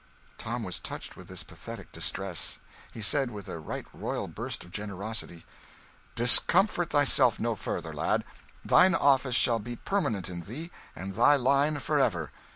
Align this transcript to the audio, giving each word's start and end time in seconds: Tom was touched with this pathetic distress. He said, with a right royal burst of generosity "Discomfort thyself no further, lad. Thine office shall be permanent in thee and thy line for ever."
Tom 0.39 0.63
was 0.63 0.79
touched 0.79 1.15
with 1.15 1.27
this 1.27 1.43
pathetic 1.43 1.91
distress. 1.91 2.57
He 2.91 3.03
said, 3.03 3.29
with 3.29 3.47
a 3.47 3.59
right 3.59 3.85
royal 3.93 4.27
burst 4.27 4.63
of 4.63 4.71
generosity 4.71 5.45
"Discomfort 6.15 6.89
thyself 6.89 7.39
no 7.39 7.53
further, 7.53 7.93
lad. 7.93 8.23
Thine 8.65 8.95
office 8.95 9.35
shall 9.35 9.59
be 9.59 9.75
permanent 9.75 10.27
in 10.27 10.41
thee 10.41 10.71
and 10.95 11.13
thy 11.13 11.35
line 11.35 11.77
for 11.77 11.99
ever." 11.99 12.31